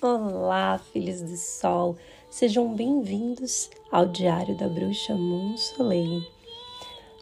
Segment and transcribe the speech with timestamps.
[0.00, 1.96] Olá, filhos do sol,
[2.30, 6.24] sejam bem-vindos ao Diário da Bruxa Moon Soleil.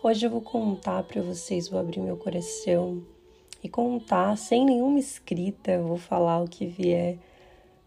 [0.03, 3.03] Hoje eu vou contar para vocês, vou abrir meu coração
[3.65, 7.17] e contar sem nenhuma escrita, vou falar o que vier,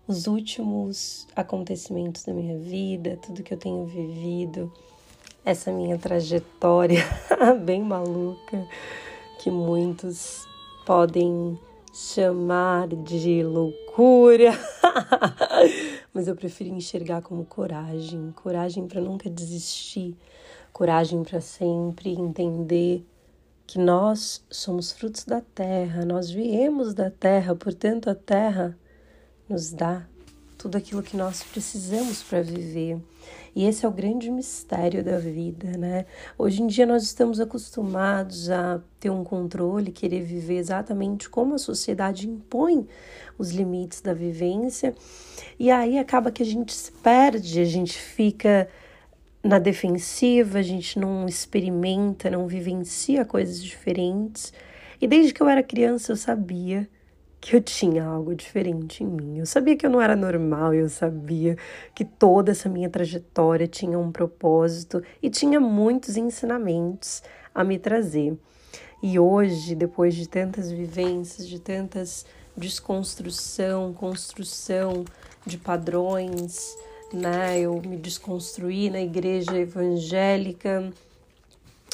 [0.08, 4.74] os últimos acontecimentos da minha vida, tudo que eu tenho vivido,
[5.46, 7.04] essa minha trajetória
[7.64, 8.68] bem maluca
[9.38, 10.48] que muitos
[10.84, 11.60] podem
[11.94, 14.52] chamar de loucura,
[16.14, 18.32] mas eu prefiro enxergar como coragem.
[18.32, 20.16] Coragem para nunca desistir,
[20.72, 23.06] coragem para sempre entender
[23.66, 28.78] que nós somos frutos da terra, nós viemos da terra, portanto, a terra
[29.48, 30.08] nos dá
[30.58, 33.00] tudo aquilo que nós precisamos para viver.
[33.56, 36.06] E esse é o grande mistério da vida, né?
[36.38, 41.58] Hoje em dia nós estamos acostumados a ter um controle, querer viver exatamente como a
[41.58, 42.88] sociedade impõe
[43.38, 44.94] os limites da vivência.
[45.60, 48.68] E aí acaba que a gente se perde, a gente fica
[49.44, 54.54] na defensiva, a gente não experimenta, não vivencia coisas diferentes.
[55.02, 56.88] E desde que eu era criança eu sabia
[57.42, 59.40] que eu tinha algo diferente em mim.
[59.40, 61.58] Eu sabia que eu não era normal, eu sabia
[61.96, 67.24] que toda essa minha trajetória tinha um propósito e tinha muitos ensinamentos
[67.54, 68.38] a me trazer.
[69.02, 72.26] E hoje, depois de tantas vivências, de tantas
[72.58, 75.06] desconstrução, construção
[75.46, 76.76] de padrões,
[77.14, 77.60] né?
[77.60, 80.92] Eu me desconstruí na igreja evangélica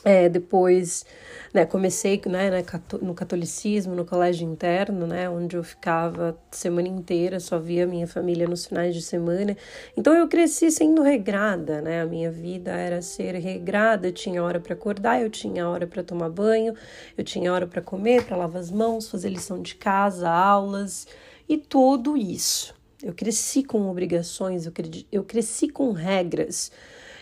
[0.06, 1.04] é, depois,
[1.52, 2.64] né, comecei né,
[3.02, 8.48] no catolicismo, no colégio interno, né, onde eu ficava semana inteira, só via minha família
[8.48, 9.58] nos finais de semana.
[9.98, 12.02] Então eu cresci sendo regrada, né?
[12.02, 16.04] A minha vida era ser regrada, eu tinha hora para acordar, eu tinha hora para
[16.04, 16.76] tomar banho,
[17.18, 21.08] eu tinha hora para comer, para lavar as mãos, fazer lição de casa, aulas
[21.50, 22.76] e tudo isso.
[23.02, 24.68] Eu cresci com obrigações,
[25.12, 26.72] eu cresci com regras.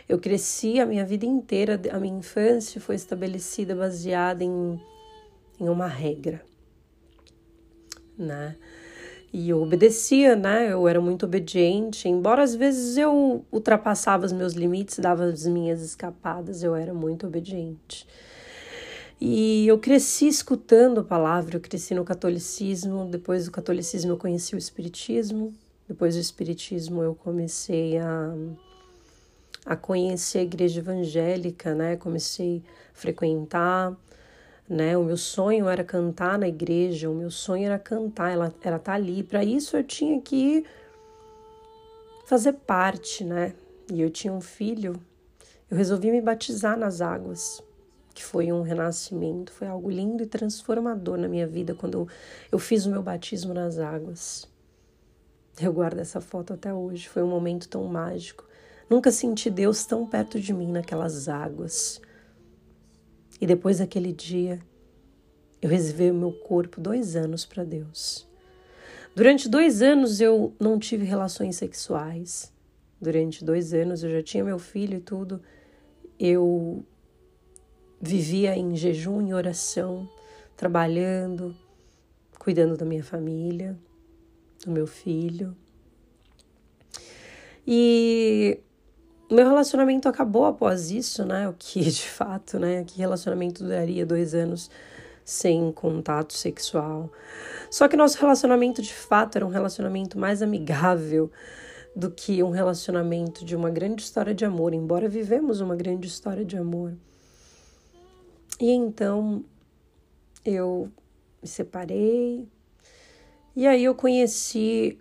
[0.08, 4.80] Eu cresci a minha vida inteira, a minha infância foi estabelecida baseada em,
[5.60, 6.44] em uma regra,
[8.18, 8.56] né?
[9.32, 10.72] E eu obedecia, né?
[10.72, 15.82] Eu era muito obediente, embora às vezes eu ultrapassava os meus limites, dava as minhas
[15.82, 18.06] escapadas, eu era muito obediente.
[19.20, 24.54] E eu cresci escutando a palavra, eu cresci no catolicismo, depois do catolicismo eu conheci
[24.54, 25.54] o espiritismo,
[25.88, 28.36] depois do espiritismo eu comecei a
[29.66, 31.96] a conhecer a igreja evangélica, né?
[31.96, 32.62] Comecei
[32.94, 33.96] a frequentar,
[34.68, 34.98] né?
[34.98, 38.80] O meu sonho era cantar na igreja, o meu sonho era cantar, ela era estar
[38.80, 39.24] tá ali.
[39.24, 40.66] Para isso eu tinha que
[42.26, 43.54] fazer parte, né?
[43.92, 45.00] E eu tinha um filho.
[45.70, 47.62] Eu resolvi me batizar nas águas,
[48.14, 52.08] que foi um renascimento, foi algo lindo e transformador na minha vida quando eu,
[52.52, 54.48] eu fiz o meu batismo nas águas.
[55.60, 58.46] Eu guardo essa foto até hoje, foi um momento tão mágico.
[58.94, 62.00] Nunca senti Deus tão perto de mim naquelas águas.
[63.42, 64.60] E depois daquele dia,
[65.60, 68.28] eu reservei o meu corpo dois anos para Deus.
[69.16, 72.54] Durante dois anos eu não tive relações sexuais.
[73.02, 75.42] Durante dois anos eu já tinha meu filho e tudo.
[76.20, 76.86] Eu
[78.00, 80.08] vivia em jejum e oração,
[80.56, 81.56] trabalhando,
[82.38, 83.76] cuidando da minha família,
[84.64, 85.58] do meu filho.
[87.66, 88.62] E
[89.34, 91.48] meu relacionamento acabou após isso, né?
[91.48, 92.84] O que de fato, né?
[92.84, 94.70] Que relacionamento duraria dois anos
[95.26, 97.10] sem contato sexual.
[97.70, 101.32] Só que nosso relacionamento de fato era um relacionamento mais amigável
[101.96, 106.44] do que um relacionamento de uma grande história de amor, embora vivemos uma grande história
[106.44, 106.94] de amor.
[108.60, 109.44] E então
[110.44, 110.92] eu
[111.42, 112.48] me separei,
[113.56, 114.98] e aí eu conheci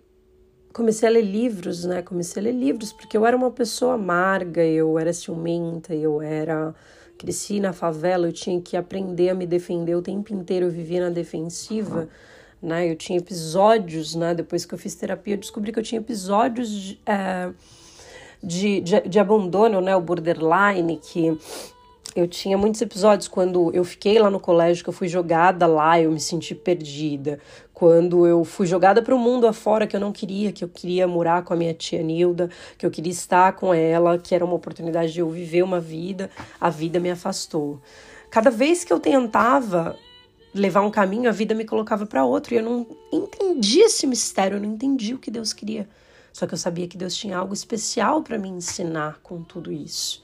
[0.73, 2.01] comecei a ler livros, né?
[2.01, 6.73] Comecei a ler livros porque eu era uma pessoa amarga, eu era ciumenta, eu era
[7.17, 10.99] cresci na favela, eu tinha que aprender a me defender o tempo inteiro, eu vivia
[10.99, 12.09] na defensiva,
[12.61, 12.89] né?
[12.89, 14.33] Eu tinha episódios, né?
[14.33, 17.51] Depois que eu fiz terapia, eu descobri que eu tinha episódios de, é,
[18.43, 19.95] de, de, de abandono, né?
[19.95, 21.37] O borderline, que
[22.15, 25.99] eu tinha muitos episódios quando eu fiquei lá no colégio, que eu fui jogada lá,
[25.99, 27.39] eu me senti perdida.
[27.73, 31.07] Quando eu fui jogada para o mundo afora, que eu não queria, que eu queria
[31.07, 34.53] morar com a minha tia Nilda, que eu queria estar com ela, que era uma
[34.53, 36.29] oportunidade de eu viver uma vida,
[36.61, 37.81] a vida me afastou.
[38.29, 39.97] Cada vez que eu tentava
[40.53, 44.57] levar um caminho, a vida me colocava para outro e eu não entendi esse mistério,
[44.57, 45.89] eu não entendi o que Deus queria.
[46.31, 50.22] Só que eu sabia que Deus tinha algo especial para me ensinar com tudo isso.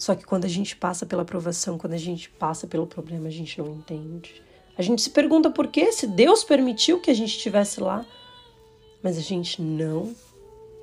[0.00, 3.30] Só que quando a gente passa pela provação, quando a gente passa pelo problema, a
[3.30, 4.42] gente não entende.
[4.78, 8.06] A gente se pergunta por que, se Deus permitiu que a gente estivesse lá.
[9.02, 10.14] mas a gente não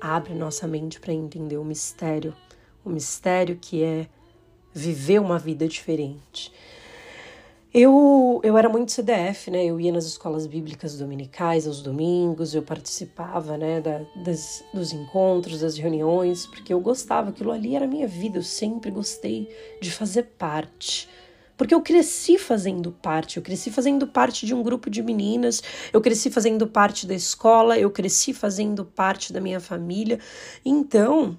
[0.00, 2.32] abre nossa mente para entender o mistério,
[2.84, 4.08] o mistério que é
[4.72, 6.52] viver uma vida diferente.
[7.72, 9.62] Eu, eu era muito CDF, né?
[9.62, 15.60] Eu ia nas escolas bíblicas dominicais aos domingos, eu participava, né, da, das, dos encontros,
[15.60, 19.90] das reuniões, porque eu gostava, aquilo ali era a minha vida, eu sempre gostei de
[19.90, 21.10] fazer parte.
[21.58, 25.62] Porque eu cresci fazendo parte, eu cresci fazendo parte de um grupo de meninas,
[25.92, 30.18] eu cresci fazendo parte da escola, eu cresci fazendo parte da minha família.
[30.64, 31.36] Então,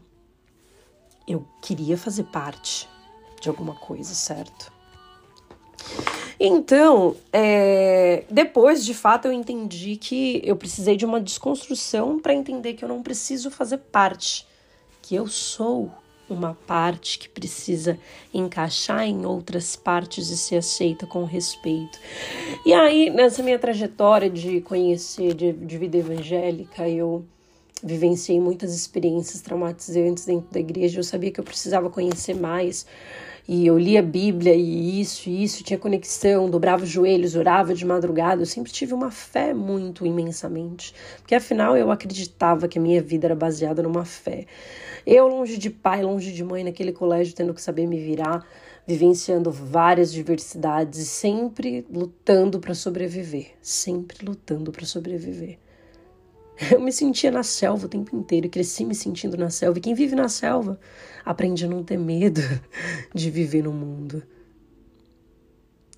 [1.27, 2.87] eu queria fazer parte
[3.41, 4.79] de alguma coisa, certo?
[6.39, 12.73] Então, é, depois, de fato, eu entendi que eu precisei de uma desconstrução para entender
[12.73, 14.47] que eu não preciso fazer parte,
[15.01, 15.91] que eu sou
[16.29, 17.99] uma parte que precisa
[18.33, 21.99] encaixar em outras partes e ser aceita com respeito.
[22.65, 27.25] E aí, nessa minha trajetória de conhecer de, de vida evangélica, eu
[27.83, 30.99] vivenciei muitas experiências traumatizantes dentro da igreja.
[30.99, 32.85] Eu sabia que eu precisava conhecer mais
[33.51, 37.73] e eu lia a Bíblia e isso, e isso, tinha conexão, dobrava os joelhos, orava
[37.73, 38.43] de madrugada.
[38.43, 43.25] Eu sempre tive uma fé muito imensamente, porque afinal eu acreditava que a minha vida
[43.25, 44.45] era baseada numa fé.
[45.03, 48.45] Eu, longe de pai, longe de mãe, naquele colégio, tendo que saber me virar,
[48.85, 55.57] vivenciando várias diversidades, sempre lutando para sobreviver, sempre lutando para sobreviver.
[56.71, 59.77] Eu me sentia na selva o tempo inteiro, cresci me sentindo na selva.
[59.79, 60.79] E quem vive na selva
[61.25, 62.41] aprende a não ter medo
[63.15, 64.21] de viver no mundo.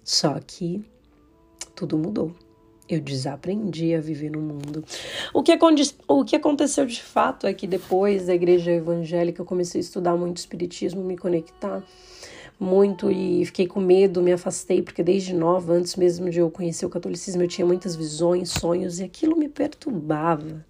[0.04, 0.86] Só que
[1.76, 2.36] tudo mudou.
[2.92, 4.84] Eu desaprendi a viver no mundo.
[5.34, 5.58] O que,
[6.10, 10.18] o que aconteceu de fato é que depois da igreja evangélica eu comecei a estudar
[10.18, 11.82] muito espiritismo, me conectar
[12.60, 16.86] muito e fiquei com medo, me afastei, porque desde nova, antes mesmo de eu conhecer
[16.86, 20.66] o catolicismo, eu tinha muitas visões, sonhos e aquilo me perturbava.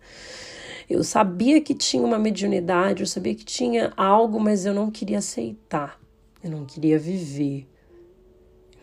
[0.87, 5.17] Eu sabia que tinha uma mediunidade, eu sabia que tinha algo, mas eu não queria
[5.17, 5.99] aceitar,
[6.43, 7.67] eu não queria viver,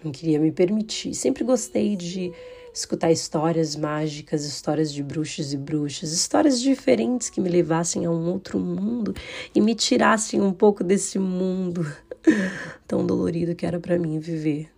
[0.02, 1.14] não queria me permitir.
[1.14, 2.32] Sempre gostei de
[2.72, 8.30] escutar histórias mágicas, histórias de bruxos e bruxas, histórias diferentes que me levassem a um
[8.30, 9.14] outro mundo
[9.54, 11.86] e me tirassem um pouco desse mundo
[12.86, 14.70] tão dolorido que era para mim viver.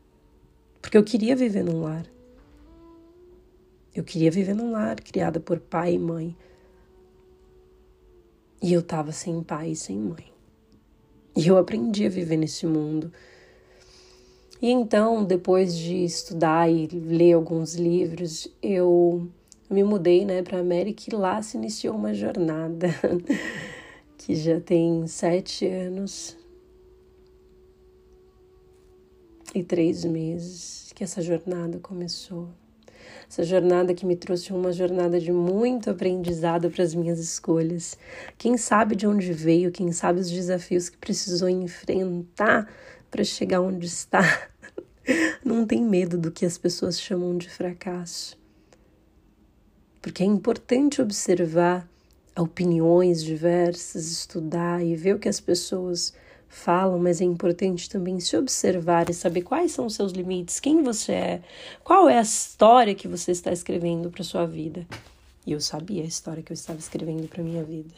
[0.81, 2.07] Porque eu queria viver num lar.
[3.95, 6.37] Eu queria viver num lar criada por pai e mãe.
[8.63, 10.33] E eu tava sem pai e sem mãe.
[11.37, 13.13] E eu aprendi a viver nesse mundo.
[14.63, 19.27] E então, depois de estudar e ler alguns livros, eu
[19.71, 22.89] me mudei, né, para América e lá se iniciou uma jornada
[24.19, 26.37] que já tem sete anos
[29.55, 32.49] e três meses que essa jornada começou.
[33.27, 37.97] Essa jornada que me trouxe uma jornada de muito aprendizado para as minhas escolhas.
[38.37, 42.69] Quem sabe de onde veio, quem sabe os desafios que precisou enfrentar
[43.11, 44.49] para chegar onde está.
[45.45, 48.39] Não tem medo do que as pessoas chamam de fracasso.
[50.01, 51.89] Porque é importante observar
[52.39, 56.15] opiniões diversas, estudar e ver o que as pessoas
[56.49, 60.83] falam, mas é importante também se observar e saber quais são os seus limites, quem
[60.83, 61.43] você é,
[61.85, 64.87] qual é a história que você está escrevendo para sua vida.
[65.47, 67.95] E eu sabia a história que eu estava escrevendo para minha vida.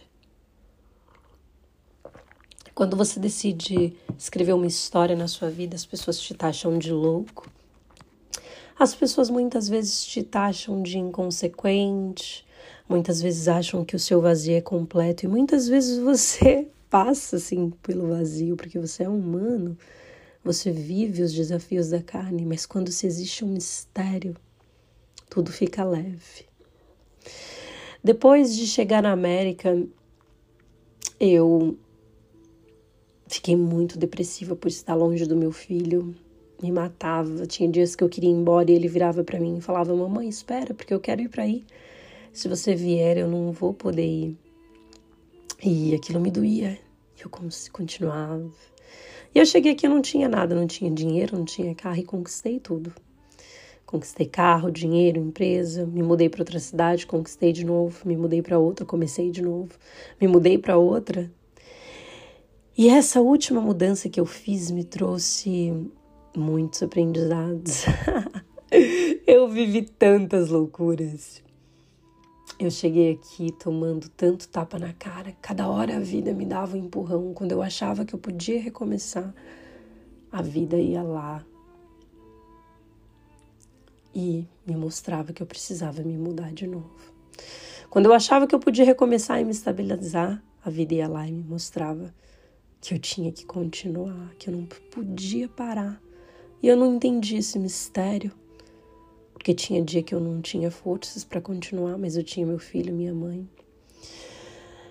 [2.75, 7.51] Quando você decide escrever uma história na sua vida, as pessoas te taxam de louco.
[8.79, 12.47] As pessoas muitas vezes te taxam de inconsequente,
[12.89, 17.71] muitas vezes acham que o seu vazio é completo e muitas vezes você passa assim
[17.83, 19.77] pelo vazio, porque você é humano,
[20.43, 24.35] você vive os desafios da carne, mas quando se existe um mistério,
[25.29, 26.47] tudo fica leve.
[28.03, 29.81] Depois de chegar na América,
[31.21, 31.79] eu
[33.33, 36.15] fiquei muito depressiva por estar longe do meu filho.
[36.63, 37.47] Me matava.
[37.47, 40.29] Tinha dias que eu queria ir embora e ele virava para mim e falava: Mamãe,
[40.29, 41.65] espera, porque eu quero ir para aí.
[42.33, 44.37] Se você vier, eu não vou poder ir.
[45.65, 46.79] E aquilo me doía.
[47.23, 47.31] Eu
[47.73, 48.51] continuava.
[49.35, 52.05] E eu cheguei aqui, eu não tinha nada, não tinha dinheiro, não tinha carro e
[52.05, 52.93] conquistei tudo.
[53.87, 58.59] Conquistei carro, dinheiro, empresa, me mudei para outra cidade, conquistei de novo, me mudei para
[58.59, 59.73] outra, comecei de novo,
[60.21, 61.31] me mudei para outra.
[62.77, 65.91] E essa última mudança que eu fiz me trouxe
[66.35, 67.85] muitos aprendizados.
[69.27, 71.43] eu vivi tantas loucuras.
[72.59, 76.81] Eu cheguei aqui tomando tanto tapa na cara, cada hora a vida me dava um
[76.81, 77.35] empurrão.
[77.35, 79.35] Quando eu achava que eu podia recomeçar,
[80.31, 81.45] a vida ia lá
[84.15, 86.91] e me mostrava que eu precisava me mudar de novo.
[87.91, 91.33] Quando eu achava que eu podia recomeçar e me estabilizar, a vida ia lá e
[91.33, 92.15] me mostrava
[92.83, 96.03] que eu tinha que continuar, que eu não podia parar.
[96.61, 98.33] E eu não entendi esse mistério,
[99.33, 102.93] porque tinha dia que eu não tinha forças para continuar, mas eu tinha meu filho,
[102.93, 103.49] minha mãe.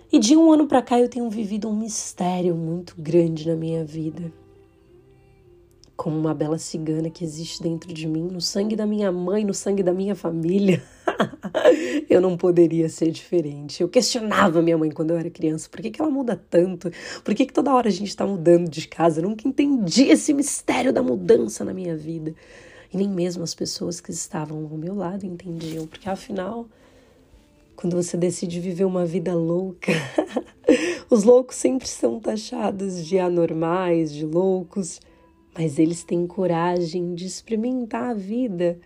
[0.10, 3.84] E de um ano para cá eu tenho vivido um mistério muito grande na minha
[3.84, 4.32] vida.
[6.02, 9.54] Como uma bela cigana que existe dentro de mim, no sangue da minha mãe, no
[9.54, 10.82] sangue da minha família.
[12.10, 13.84] eu não poderia ser diferente.
[13.84, 15.70] Eu questionava minha mãe quando eu era criança.
[15.70, 16.90] Por que, que ela muda tanto?
[17.24, 19.22] Por que, que toda hora a gente está mudando de casa?
[19.22, 22.34] Eu nunca entendi esse mistério da mudança na minha vida.
[22.92, 25.86] E nem mesmo as pessoas que estavam ao meu lado entendiam.
[25.86, 26.66] Porque afinal,
[27.76, 29.92] quando você decide viver uma vida louca,
[31.12, 35.00] os loucos sempre são taxados de anormais, de loucos.
[35.54, 38.80] Mas eles têm coragem de experimentar a vida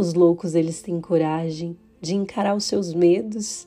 [0.00, 3.66] os loucos, eles têm coragem de encarar os seus medos.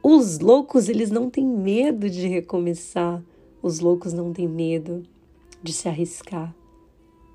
[0.00, 3.20] Os loucos, eles não têm medo de recomeçar.
[3.60, 5.02] Os loucos não têm medo
[5.60, 6.54] de se arriscar.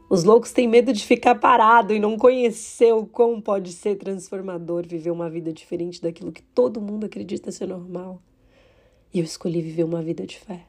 [0.09, 4.87] Os loucos têm medo de ficar parado e não conhecer o quão pode ser transformador
[4.87, 8.21] viver uma vida diferente daquilo que todo mundo acredita ser normal.
[9.13, 10.65] E eu escolhi viver uma vida de fé.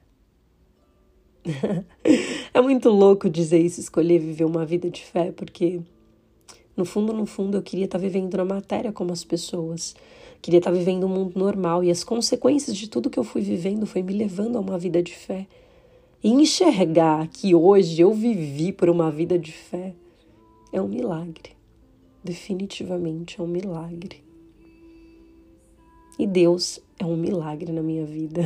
[2.54, 5.80] é muito louco dizer isso, escolher viver uma vida de fé, porque
[6.76, 9.94] no fundo, no fundo, eu queria estar vivendo na matéria como as pessoas.
[10.40, 13.86] Queria estar vivendo um mundo normal e as consequências de tudo que eu fui vivendo
[13.86, 15.46] foi me levando a uma vida de fé.
[16.24, 19.94] E enxergar que hoje eu vivi por uma vida de fé
[20.72, 21.52] é um milagre.
[22.24, 24.22] Definitivamente é um milagre.
[26.18, 28.42] E Deus é um milagre na minha vida.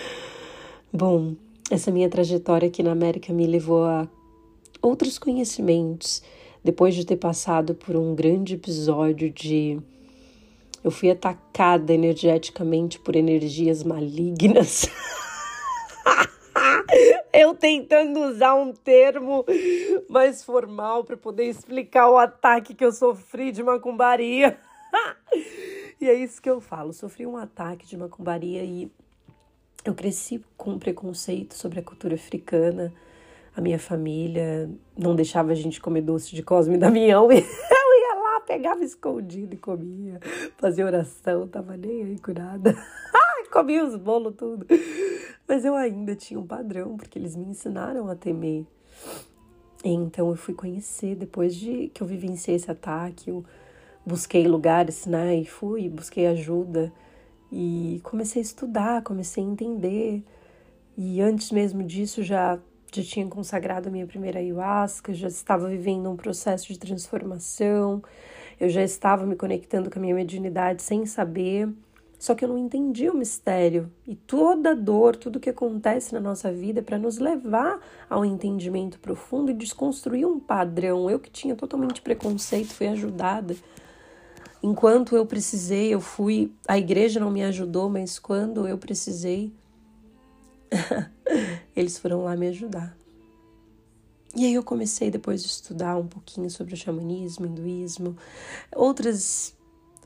[0.92, 1.34] Bom,
[1.70, 4.08] essa minha trajetória aqui na América me levou a
[4.82, 6.22] outros conhecimentos
[6.64, 9.80] depois de ter passado por um grande episódio de.
[10.82, 14.88] Eu fui atacada energeticamente por energias malignas.
[17.32, 19.46] Eu tentando usar um termo
[20.08, 24.58] mais formal para poder explicar o ataque que eu sofri de macumbaria.
[26.00, 26.92] e é isso que eu falo.
[26.92, 28.90] Sofri um ataque de macumbaria e
[29.84, 32.92] eu cresci com preconceito sobre a cultura africana
[33.56, 37.42] a minha família não deixava a gente comer doce de Cosme e Damião e eu
[37.42, 40.20] ia lá, pegava escondido e comia,
[40.56, 42.74] fazia oração, tava nem aí curada.
[43.50, 44.64] comia os bolos tudo.
[45.46, 48.64] Mas eu ainda tinha um padrão, porque eles me ensinaram a temer.
[49.84, 53.44] Então eu fui conhecer, depois de que eu vivenciei esse ataque, eu
[54.06, 56.92] busquei lugares, né, e fui, busquei ajuda
[57.50, 60.22] e comecei a estudar, comecei a entender.
[60.96, 62.58] E antes mesmo disso já
[62.92, 68.02] já tinha consagrado a minha primeira ayahuasca, já estava vivendo um processo de transformação,
[68.58, 71.68] eu já estava me conectando com a minha mediunidade sem saber,
[72.18, 73.90] só que eu não entendia o mistério.
[74.06, 77.80] E toda dor, tudo que acontece na nossa vida é para nos levar
[78.10, 81.08] ao entendimento profundo e desconstruir um padrão.
[81.08, 83.56] Eu que tinha totalmente preconceito, fui ajudada.
[84.62, 86.52] Enquanto eu precisei, eu fui.
[86.68, 89.52] A igreja não me ajudou, mas quando eu precisei,
[91.74, 92.96] eles foram lá me ajudar.
[94.36, 98.16] E aí eu comecei depois de estudar um pouquinho sobre o xamanismo, hinduísmo,
[98.74, 99.54] outras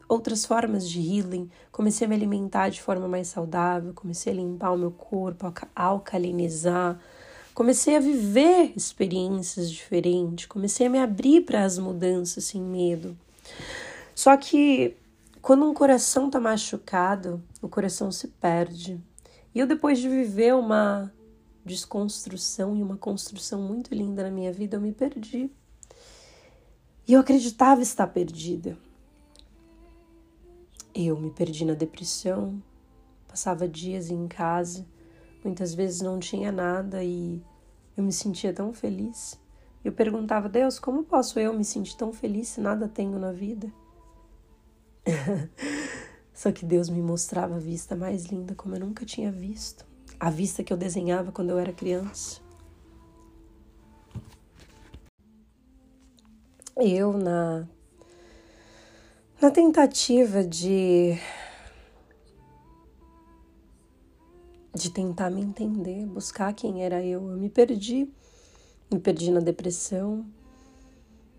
[0.07, 4.73] outras formas de healing, comecei a me alimentar de forma mais saudável, comecei a limpar
[4.73, 7.01] o meu corpo, a alcalinizar,
[7.55, 13.17] comecei a viver experiências diferentes, comecei a me abrir para as mudanças sem medo.
[14.15, 14.97] Só que
[15.43, 18.99] quando um coração tá machucado, o coração se perde.
[19.55, 21.13] E eu, depois de viver uma
[21.65, 25.51] desconstrução e uma construção muito linda na minha vida, eu me perdi.
[27.07, 28.79] E eu acreditava estar perdida.
[30.95, 32.63] Eu me perdi na depressão,
[33.29, 34.87] passava dias em casa,
[35.45, 37.43] muitas vezes não tinha nada e
[37.97, 39.39] eu me sentia tão feliz.
[39.85, 43.71] Eu perguntava, Deus, como posso eu me sentir tão feliz se nada tenho na vida?
[46.33, 49.85] Só que Deus me mostrava a vista mais linda como eu nunca tinha visto.
[50.19, 52.41] A vista que eu desenhava quando eu era criança.
[56.77, 57.69] Eu, na,
[59.41, 61.17] na tentativa de,
[64.75, 68.13] de tentar me entender, buscar quem era eu, eu me perdi.
[68.91, 70.25] Me perdi na depressão,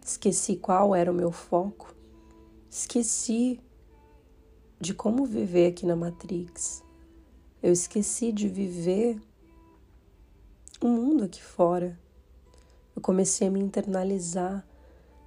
[0.03, 1.94] esqueci qual era o meu foco,
[2.77, 3.57] esqueci
[4.81, 6.83] de como viver aqui na Matrix.
[7.63, 9.17] Eu esqueci de viver
[10.81, 11.97] o mundo aqui fora.
[12.93, 14.67] Eu comecei a me internalizar.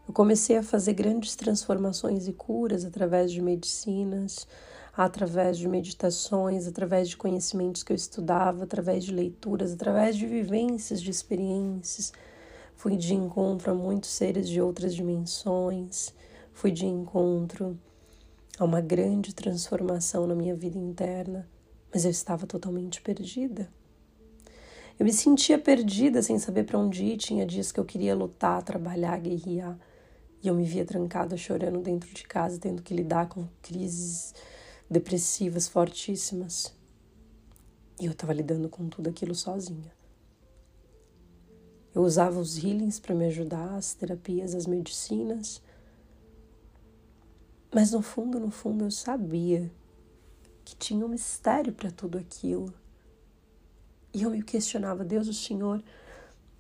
[0.07, 4.47] Eu comecei a fazer grandes transformações e curas através de medicinas,
[4.95, 11.01] através de meditações, através de conhecimentos que eu estudava, através de leituras, através de vivências,
[11.01, 12.13] de experiências.
[12.77, 16.13] Fui de encontro a muitos seres de outras dimensões,
[16.59, 17.79] fui de encontro
[18.59, 21.49] a uma grande transformação na minha vida interna,
[21.95, 23.73] mas eu estava totalmente perdida.
[24.99, 27.17] Eu me sentia perdida sem saber para onde ir.
[27.17, 29.79] Tinha dias que eu queria lutar, trabalhar, guerrear.
[30.43, 34.35] E eu me via trancada, chorando dentro de casa, tendo que lidar com crises
[34.91, 36.75] depressivas fortíssimas.
[38.01, 39.93] E eu estava lidando com tudo aquilo sozinha.
[41.95, 45.63] Eu usava os healings para me ajudar, as terapias, as medicinas.
[47.73, 49.71] Mas no fundo, no fundo, eu sabia
[50.65, 52.73] que tinha um mistério para tudo aquilo.
[54.13, 55.83] E eu me questionava, Deus, o Senhor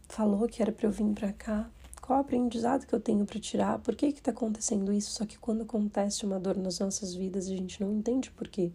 [0.09, 1.71] falou que era para eu vir para cá.
[2.01, 3.79] Qual o aprendizado que eu tenho para tirar?
[3.81, 5.11] Por que está acontecendo isso?
[5.11, 8.73] Só que quando acontece uma dor nas nossas vidas, a gente não entende por quê.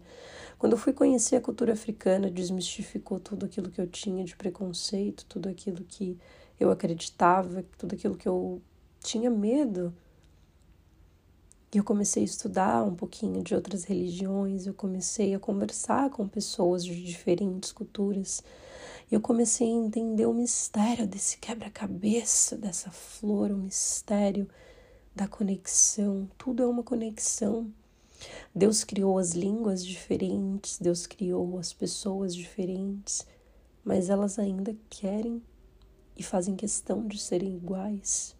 [0.58, 5.26] Quando eu fui conhecer a cultura africana, desmistificou tudo aquilo que eu tinha de preconceito,
[5.26, 6.16] tudo aquilo que
[6.60, 8.62] eu acreditava, tudo aquilo que eu
[9.00, 9.92] tinha medo.
[11.74, 16.84] Eu comecei a estudar um pouquinho de outras religiões, eu comecei a conversar com pessoas
[16.84, 18.42] de diferentes culturas
[19.10, 24.48] eu comecei a entender o mistério desse quebra-cabeça, dessa flor, o mistério
[25.14, 26.28] da conexão.
[26.38, 27.72] Tudo é uma conexão.
[28.54, 33.26] Deus criou as línguas diferentes, Deus criou as pessoas diferentes,
[33.84, 35.42] mas elas ainda querem
[36.16, 38.34] e fazem questão de serem iguais.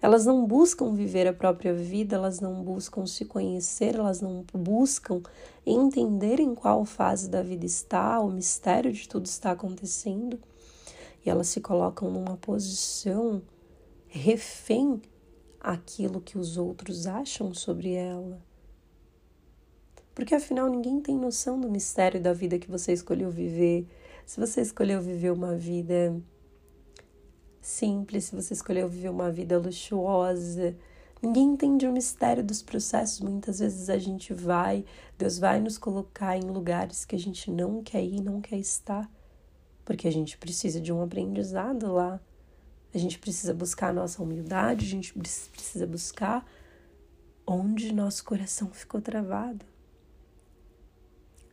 [0.00, 5.22] Elas não buscam viver a própria vida, elas não buscam se conhecer, elas não buscam
[5.64, 10.38] entender em qual fase da vida está, o mistério de tudo está acontecendo.
[11.24, 13.42] E elas se colocam numa posição
[14.08, 15.00] refém
[15.60, 18.40] aquilo que os outros acham sobre ela.
[20.14, 23.86] Porque afinal ninguém tem noção do mistério da vida que você escolheu viver.
[24.24, 26.16] Se você escolheu viver uma vida
[27.66, 30.76] simples, se você escolheu viver uma vida luxuosa.
[31.20, 33.20] Ninguém entende o mistério dos processos.
[33.20, 34.84] Muitas vezes a gente vai,
[35.18, 39.10] Deus vai nos colocar em lugares que a gente não quer ir, não quer estar,
[39.84, 42.20] porque a gente precisa de um aprendizado lá.
[42.94, 46.46] A gente precisa buscar a nossa humildade, a gente precisa buscar
[47.44, 49.66] onde nosso coração ficou travado.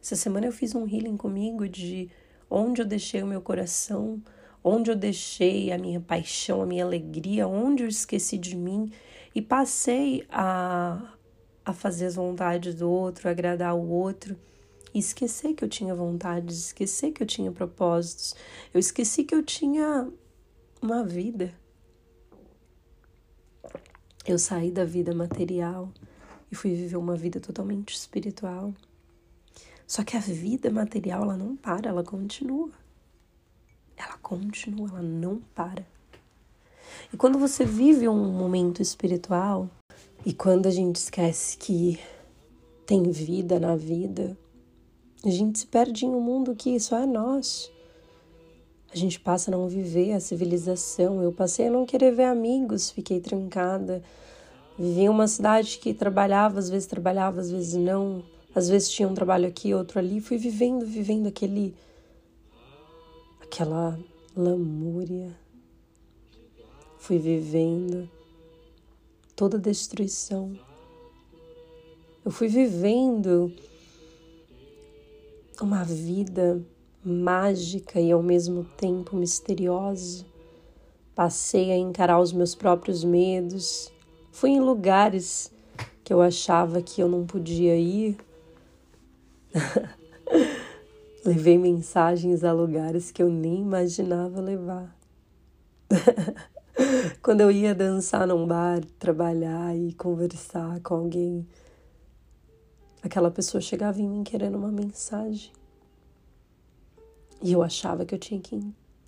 [0.01, 2.09] Essa semana eu fiz um healing comigo de
[2.49, 4.21] onde eu deixei o meu coração
[4.63, 8.91] onde eu deixei a minha paixão, a minha alegria, onde eu esqueci de mim
[9.35, 11.15] e passei a,
[11.65, 14.37] a fazer as vontades do outro, agradar o outro.
[14.93, 18.35] E esquecer que eu tinha vontades, esquecer que eu tinha propósitos.
[18.71, 20.07] Eu esqueci que eu tinha
[20.79, 21.51] uma vida.
[24.25, 25.91] Eu saí da vida material
[26.51, 28.71] e fui viver uma vida totalmente espiritual.
[29.87, 32.71] Só que a vida material ela não para, ela continua
[33.97, 35.85] ela continua, ela não para.
[37.11, 39.69] E quando você vive um momento espiritual,
[40.25, 41.99] e quando a gente esquece que
[42.85, 44.37] tem vida na vida,
[45.23, 47.71] a gente se perde em um mundo que só é nosso.
[48.93, 51.21] A gente passa a não viver a civilização.
[51.23, 54.03] Eu passei a não querer ver amigos, fiquei trancada.
[54.77, 58.23] Vivi em uma cidade que trabalhava, às vezes trabalhava, às vezes não.
[58.53, 60.21] Às vezes tinha um trabalho aqui, outro ali.
[60.21, 61.73] Fui vivendo, vivendo aquele
[63.43, 63.99] aquela
[64.35, 65.37] lamúria.
[66.97, 68.09] Fui vivendo
[69.35, 70.57] toda destruição.
[72.23, 73.53] Eu fui vivendo
[75.61, 76.61] uma vida
[77.03, 80.25] mágica e ao mesmo tempo misteriosa.
[81.13, 83.91] Passei a encarar os meus próprios medos.
[84.31, 85.51] Fui em lugares
[86.03, 88.17] que eu achava que eu não podia ir.
[91.25, 94.93] Levei mensagens a lugares que eu nem imaginava levar.
[97.23, 101.47] Quando eu ia dançar num bar, trabalhar e conversar com alguém,
[103.01, 105.49] aquela pessoa chegava em mim querendo uma mensagem.
[107.41, 108.59] E eu achava que eu tinha que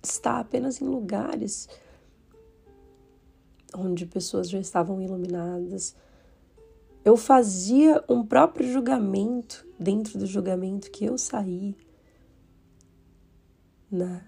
[0.02, 1.68] estar apenas em lugares
[3.76, 5.94] onde pessoas já estavam iluminadas.
[7.04, 11.76] Eu fazia um próprio julgamento dentro do julgamento que eu saí
[13.90, 14.24] né?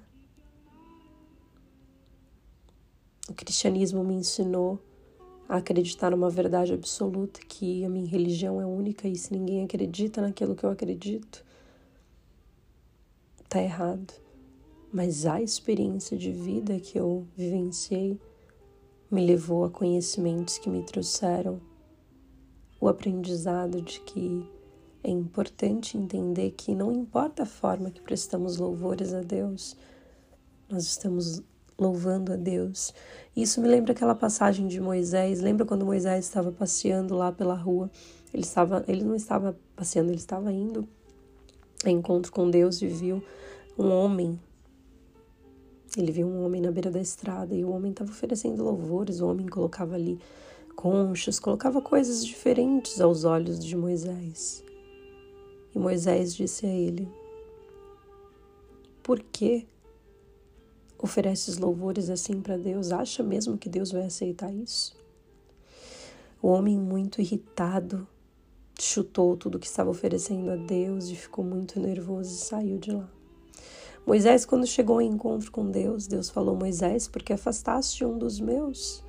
[3.29, 4.81] O cristianismo me ensinou
[5.49, 10.21] a acreditar numa verdade absoluta, que a minha religião é única e se ninguém acredita
[10.21, 11.45] naquilo que eu acredito,
[13.49, 14.13] tá errado.
[14.93, 18.19] Mas a experiência de vida que eu vivenciei
[19.11, 21.61] me levou a conhecimentos que me trouxeram
[22.81, 24.49] o aprendizado de que
[25.03, 29.77] é importante entender que não importa a forma que prestamos louvores a Deus,
[30.69, 31.43] nós estamos
[31.79, 32.93] louvando a Deus.
[33.37, 35.41] Isso me lembra aquela passagem de Moisés.
[35.41, 37.91] Lembra quando Moisés estava passeando lá pela rua?
[38.35, 40.87] Ele estava, ele não estava passeando, ele estava indo
[41.85, 43.23] a encontro com Deus e viu
[43.79, 44.39] um homem.
[45.97, 49.21] Ele viu um homem na beira da estrada e o homem estava oferecendo louvores.
[49.21, 50.19] O homem colocava ali
[50.75, 54.68] conchas, colocava coisas diferentes aos olhos de Moisés.
[55.75, 57.09] E Moisés disse a ele:
[59.03, 59.67] Por que
[60.99, 62.91] ofereces louvores assim para Deus?
[62.91, 64.97] Acha mesmo que Deus vai aceitar isso?
[66.41, 68.07] O homem, muito irritado,
[68.79, 73.09] chutou tudo que estava oferecendo a Deus e ficou muito nervoso e saiu de lá.
[74.07, 79.05] Moisés, quando chegou ao encontro com Deus, Deus falou: Moisés, porque afastaste um dos meus?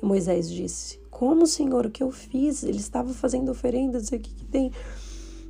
[0.00, 2.62] E Moisés disse: Como, Senhor, o que eu fiz?
[2.62, 4.70] Ele estava fazendo oferendas, o que, que tem?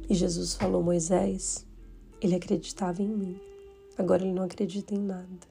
[0.08, 1.66] E Jesus falou: Moisés,
[2.20, 3.40] ele acreditava em mim,
[3.98, 5.46] agora ele não acredita em nada.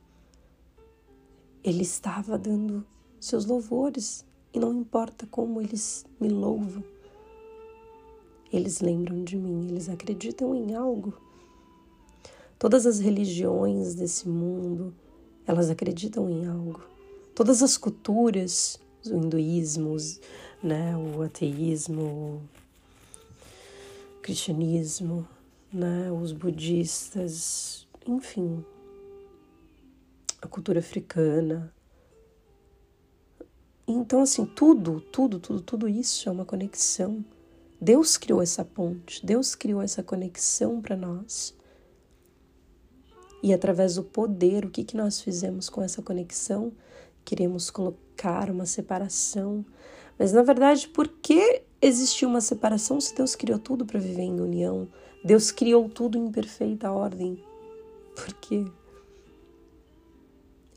[1.63, 2.85] Ele estava dando
[3.19, 6.83] seus louvores e não importa como eles me louvam,
[8.53, 11.13] eles lembram de mim, eles acreditam em algo.
[12.57, 14.93] Todas as religiões desse mundo,
[15.45, 16.81] elas acreditam em algo.
[17.33, 19.97] Todas as culturas, o hinduísmo,
[20.63, 22.41] né, o ateísmo,
[24.25, 25.27] cristianismo,
[25.71, 28.65] né, os budistas, enfim,
[30.41, 31.71] a cultura africana.
[33.87, 37.23] Então, assim, tudo, tudo, tudo, tudo isso é uma conexão.
[37.79, 41.55] Deus criou essa ponte, Deus criou essa conexão para nós.
[43.43, 46.73] E através do poder, o que, que nós fizemos com essa conexão?
[47.23, 49.63] Queremos colocar uma separação.
[50.17, 54.39] Mas na verdade, por que existiu uma separação se Deus criou tudo para viver em
[54.39, 54.87] união?
[55.23, 57.43] Deus criou tudo em perfeita ordem.
[58.15, 58.65] Por quê?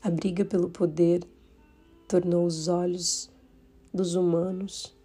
[0.01, 1.23] A briga pelo poder
[2.07, 3.29] tornou os olhos
[3.93, 4.95] dos humanos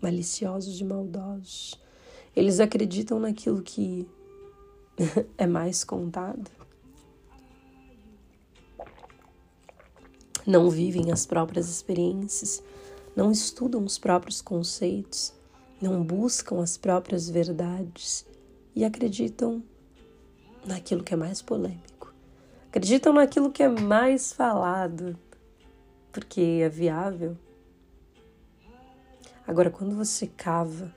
[0.00, 1.78] maliciosos e maldosos.
[2.34, 4.08] Eles acreditam naquilo que
[5.36, 6.50] é mais contado.
[10.46, 12.62] Não vivem as próprias experiências,
[13.20, 15.32] não estudam os próprios conceitos,
[15.80, 18.26] não buscam as próprias verdades
[18.74, 19.62] e acreditam
[20.66, 21.90] naquilo que é mais polêmico
[22.70, 25.18] acreditam naquilo que é mais falado,
[26.12, 27.36] porque é viável.
[29.44, 30.94] Agora, quando você cava,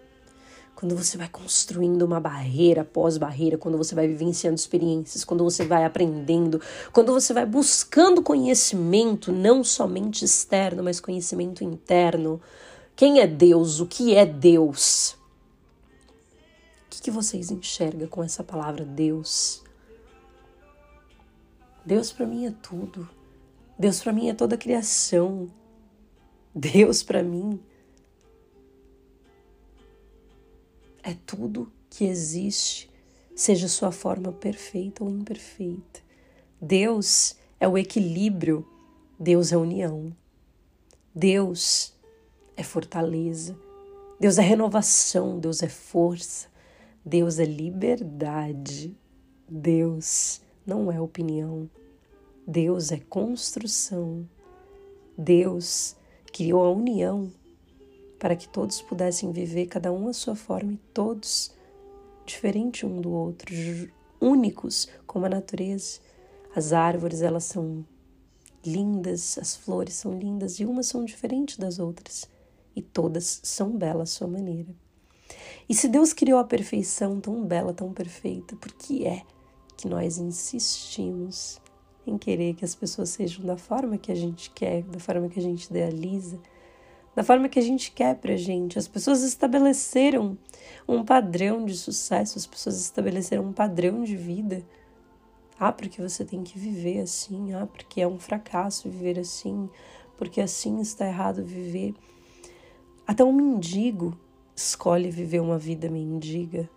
[0.83, 5.65] quando você vai construindo uma barreira após barreira, quando você vai vivenciando experiências, quando você
[5.65, 6.59] vai aprendendo,
[6.91, 12.41] quando você vai buscando conhecimento, não somente externo, mas conhecimento interno.
[12.97, 13.79] Quem é Deus?
[13.79, 15.15] O que é Deus?
[16.85, 19.63] O que, que vocês enxergam com essa palavra Deus?
[21.85, 23.09] Deus para mim é tudo.
[23.79, 25.47] Deus para mim é toda a criação.
[26.53, 27.57] Deus para mim
[31.03, 32.89] é tudo que existe,
[33.35, 36.01] seja sua forma perfeita ou imperfeita.
[36.61, 38.65] Deus é o equilíbrio,
[39.19, 40.15] Deus é união.
[41.13, 41.93] Deus
[42.55, 43.55] é fortaleza.
[44.19, 46.47] Deus é renovação, Deus é força,
[47.05, 48.97] Deus é liberdade.
[49.49, 51.69] Deus não é opinião.
[52.47, 54.27] Deus é construção.
[55.17, 55.95] Deus
[56.31, 57.29] criou a união
[58.23, 61.53] para que todos pudessem viver cada um à sua forma e todos
[62.25, 63.53] diferente um do outro,
[64.21, 65.99] únicos como a natureza.
[66.55, 67.85] As árvores, elas são
[68.65, 72.29] lindas, as flores são lindas e umas são diferentes das outras
[72.73, 74.73] e todas são belas à sua maneira.
[75.67, 79.23] E se Deus criou a perfeição tão bela, tão perfeita, por que é
[79.75, 81.59] que nós insistimos
[82.07, 85.39] em querer que as pessoas sejam da forma que a gente quer, da forma que
[85.41, 86.39] a gente idealiza,
[87.15, 88.79] da forma que a gente quer pra gente.
[88.79, 90.37] As pessoas estabeleceram
[90.87, 94.63] um padrão de sucesso, as pessoas estabeleceram um padrão de vida.
[95.59, 99.69] Ah, porque você tem que viver assim, ah, porque é um fracasso viver assim,
[100.17, 101.93] porque assim está errado viver.
[103.05, 104.17] Até um mendigo
[104.55, 106.69] escolhe viver uma vida mendiga.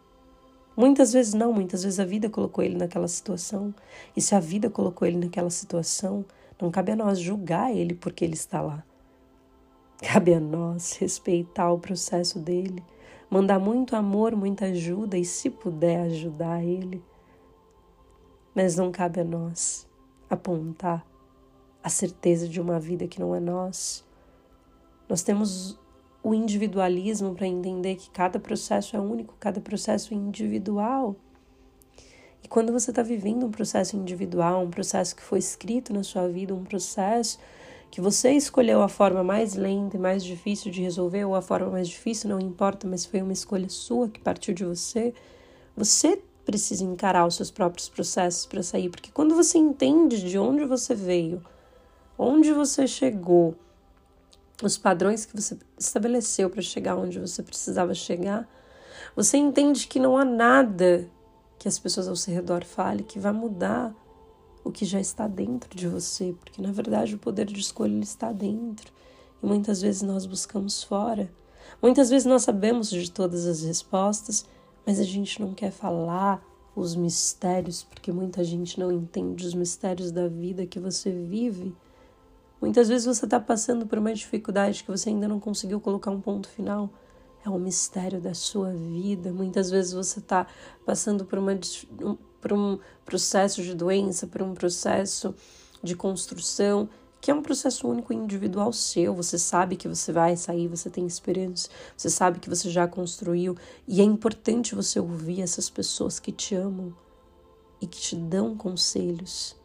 [0.76, 3.74] Muitas vezes não, muitas vezes a vida colocou ele naquela situação.
[4.14, 6.22] E se a vida colocou ele naquela situação,
[6.60, 8.84] não cabe a nós julgar ele porque ele está lá.
[10.02, 12.84] Cabe a nós respeitar o processo dele,
[13.30, 17.02] mandar muito amor, muita ajuda e, se puder, ajudar ele.
[18.54, 19.88] Mas não cabe a nós
[20.28, 21.06] apontar
[21.82, 24.04] a certeza de uma vida que não é nós.
[25.08, 25.78] Nós temos
[26.22, 31.16] o individualismo para entender que cada processo é único, cada processo é individual.
[32.42, 36.28] E quando você está vivendo um processo individual, um processo que foi escrito na sua
[36.28, 37.38] vida, um processo
[37.96, 41.70] que você escolheu a forma mais lenta e mais difícil de resolver, ou a forma
[41.70, 45.14] mais difícil, não importa, mas foi uma escolha sua que partiu de você,
[45.74, 50.66] você precisa encarar os seus próprios processos para sair, porque quando você entende de onde
[50.66, 51.42] você veio,
[52.18, 53.54] onde você chegou,
[54.62, 58.46] os padrões que você estabeleceu para chegar onde você precisava chegar,
[59.16, 61.08] você entende que não há nada
[61.58, 63.94] que as pessoas ao seu redor falem que vai mudar
[64.66, 68.32] o que já está dentro de você, porque na verdade o poder de escolha está
[68.32, 68.92] dentro
[69.40, 71.30] e muitas vezes nós buscamos fora.
[71.80, 74.44] Muitas vezes nós sabemos de todas as respostas,
[74.84, 80.10] mas a gente não quer falar os mistérios, porque muita gente não entende os mistérios
[80.10, 81.72] da vida que você vive.
[82.60, 86.20] Muitas vezes você está passando por uma dificuldade que você ainda não conseguiu colocar um
[86.20, 86.90] ponto final
[87.44, 89.32] é um mistério da sua vida.
[89.32, 90.46] Muitas vezes você está
[90.84, 91.52] passando por, uma,
[92.46, 95.34] por um processo de doença, por um processo
[95.82, 96.88] de construção,
[97.20, 99.12] que é um processo único e individual seu.
[99.16, 103.56] Você sabe que você vai sair, você tem esperança, você sabe que você já construiu,
[103.88, 106.94] e é importante você ouvir essas pessoas que te amam
[107.80, 109.56] e que te dão conselhos,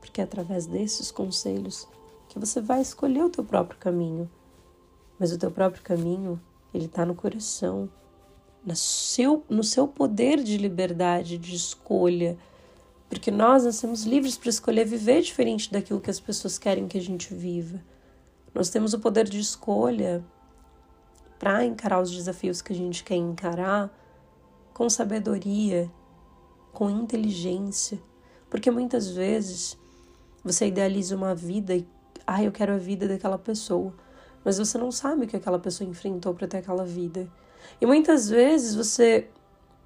[0.00, 1.86] porque é através desses conselhos
[2.30, 4.30] que você vai escolher o teu próprio caminho.
[5.18, 6.40] Mas o teu próprio caminho
[6.72, 7.90] ele está no coração,
[8.64, 12.36] no seu, no seu poder de liberdade, de escolha.
[13.08, 17.02] Porque nós nascemos livres para escolher viver diferente daquilo que as pessoas querem que a
[17.02, 17.80] gente viva.
[18.54, 20.24] Nós temos o poder de escolha
[21.38, 23.90] para encarar os desafios que a gente quer encarar
[24.72, 25.90] com sabedoria,
[26.72, 27.98] com inteligência.
[28.48, 29.76] Porque muitas vezes
[30.42, 31.86] você idealiza uma vida e,
[32.26, 33.92] ah, eu quero a vida daquela pessoa
[34.44, 37.28] mas você não sabe o que aquela pessoa enfrentou para ter aquela vida.
[37.80, 39.28] E muitas vezes você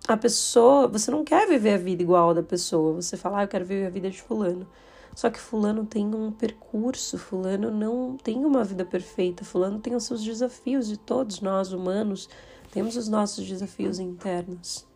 [0.06, 2.94] a pessoa, você não quer viver a vida igual a da pessoa.
[2.94, 4.66] Você fala, ah, eu quero viver a vida de fulano.
[5.14, 10.04] Só que fulano tem um percurso, fulano não tem uma vida perfeita, fulano tem os
[10.04, 12.28] seus desafios e todos nós humanos
[12.70, 14.86] temos os nossos desafios internos.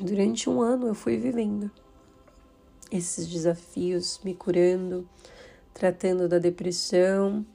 [0.00, 1.70] Durante um ano eu fui vivendo
[2.90, 5.08] esses desafios, me curando,
[5.72, 7.46] tratando da depressão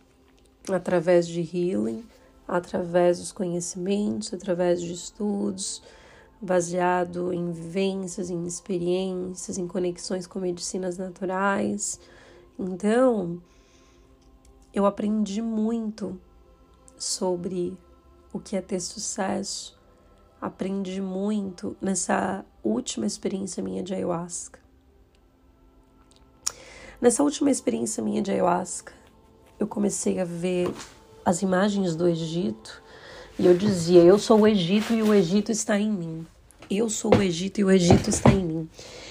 [0.69, 2.05] através de healing,
[2.47, 5.81] através dos conhecimentos, através de estudos,
[6.41, 11.99] baseado em vivências, em experiências, em conexões com medicinas naturais.
[12.59, 13.41] Então,
[14.73, 16.19] eu aprendi muito
[16.97, 17.77] sobre
[18.33, 19.79] o que é ter sucesso.
[20.41, 24.59] Aprendi muito nessa última experiência minha de ayahuasca.
[26.99, 28.93] Nessa última experiência minha de ayahuasca,
[29.59, 30.73] eu comecei a ver
[31.25, 32.81] as imagens do Egito
[33.37, 36.25] e eu dizia: Eu sou o Egito e o Egito está em mim.
[36.69, 38.69] Eu sou o Egito e o Egito está em mim.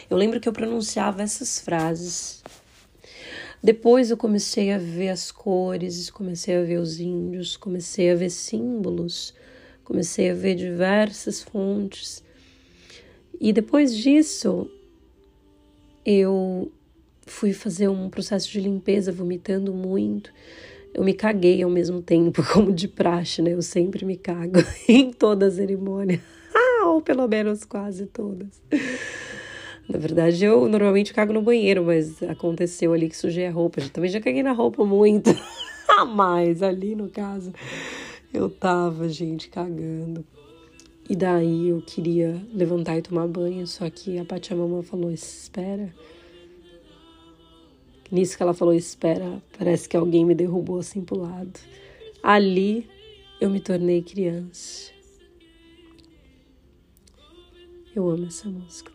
[0.09, 2.43] Eu lembro que eu pronunciava essas frases.
[3.63, 8.31] Depois eu comecei a ver as cores, comecei a ver os índios, comecei a ver
[8.31, 9.33] símbolos,
[9.85, 12.25] comecei a ver diversas fontes.
[13.41, 14.69] E depois disso,
[16.05, 16.73] eu
[17.27, 20.33] fui fazer um processo de limpeza, vomitando muito.
[20.95, 23.53] Eu me caguei ao mesmo tempo, como de praxe, né?
[23.53, 26.21] Eu sempre me cago em toda a cerimônia.
[26.55, 28.61] Ah, ou pelo menos quase todas.
[29.89, 33.81] Na verdade, eu normalmente cago no banheiro, mas aconteceu ali que sujei a roupa.
[33.81, 35.31] Eu também já caguei na roupa muito.
[35.89, 37.53] Ah, mas ali no caso,
[38.35, 40.27] eu tava, gente, cagando.
[41.09, 45.93] E daí eu queria levantar e tomar banho, só que a Pachamama falou: espera
[48.13, 51.59] Nisso que ela falou, espera, parece que alguém me derrubou assim pro lado.
[52.23, 52.87] Ali
[53.41, 54.93] eu me tornei criança.
[57.97, 58.93] Eu amo essa música.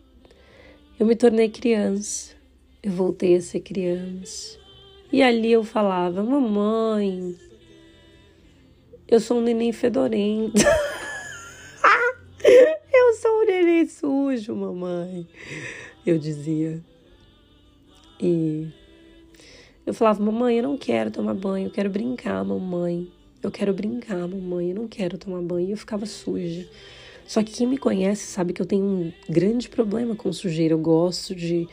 [1.00, 2.36] Eu me tornei criança.
[2.80, 4.56] Eu voltei a ser criança.
[5.12, 7.36] E ali eu falava, mamãe,
[9.08, 10.62] eu sou um neném fedorento.
[12.94, 15.26] eu sou um neném sujo, mamãe.
[16.06, 16.80] Eu dizia.
[18.20, 18.68] E
[19.88, 23.10] eu falava, mamãe, eu não quero tomar banho, eu quero brincar, mamãe.
[23.42, 25.68] Eu quero brincar, mamãe, eu não quero tomar banho.
[25.68, 26.68] E eu ficava suja.
[27.26, 30.74] Só que quem me conhece sabe que eu tenho um grande problema com sujeira.
[30.74, 31.66] Eu gosto de.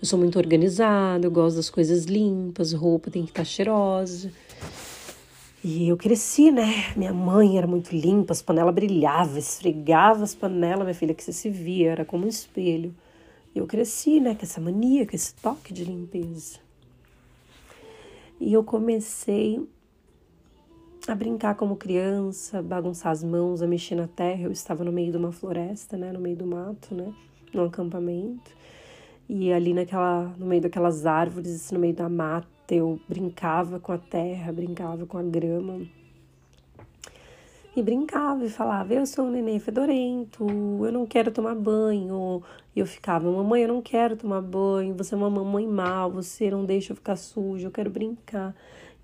[0.00, 4.32] Eu sou muito organizada, eu gosto das coisas limpas, roupa tem que estar cheirosa.
[5.62, 6.94] E eu cresci, né?
[6.96, 11.34] Minha mãe era muito limpa, as panelas brilhavam, esfregava as panelas, minha filha, que você
[11.34, 12.94] se via, era como um espelho.
[13.54, 16.66] E eu cresci, né, com essa mania, com esse toque de limpeza.
[18.40, 19.66] E eu comecei
[21.06, 24.42] a brincar como criança, bagunçar as mãos, a mexer na terra.
[24.42, 27.12] Eu estava no meio de uma floresta, né, no meio do mato, né,
[27.52, 28.52] num acampamento.
[29.28, 33.98] E ali naquela, no meio daquelas árvores, no meio da mata, eu brincava com a
[33.98, 35.80] terra, brincava com a grama.
[37.78, 40.44] E brincava e falava: Eu sou um neném fedorento,
[40.84, 42.42] eu não quero tomar banho.
[42.74, 46.50] E eu ficava: Mamãe, eu não quero tomar banho, você é uma mamãe mal, você
[46.50, 48.52] não deixa eu ficar suja, eu quero brincar.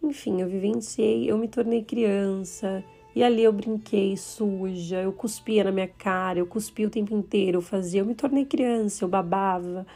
[0.03, 2.83] Enfim, eu vivenciei, eu me tornei criança.
[3.15, 7.59] E ali eu brinquei suja, eu cuspia na minha cara, eu cuspia o tempo inteiro,
[7.59, 9.87] eu fazia, eu me tornei criança, eu babava,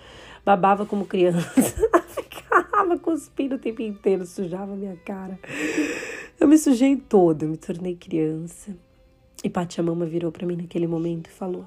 [0.44, 1.50] babava como criança,
[2.06, 5.36] ficava cuspindo o tempo inteiro, sujava minha cara.
[6.40, 8.76] Eu me sujei toda, eu me tornei criança.
[9.42, 11.64] E Pachamama virou para mim naquele momento e falou: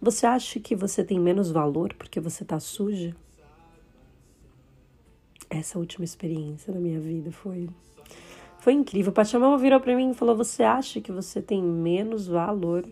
[0.00, 3.16] Você acha que você tem menos valor porque você tá suja?
[5.48, 7.68] Essa última experiência da minha vida foi
[8.58, 9.12] foi incrível.
[9.12, 12.86] Pachamama virou para mim e falou: Você acha que você tem menos valor